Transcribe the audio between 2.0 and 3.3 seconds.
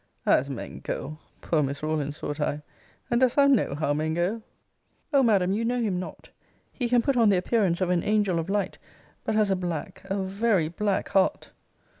thought I; and